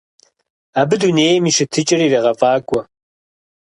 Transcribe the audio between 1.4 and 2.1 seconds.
и щытыкӀэр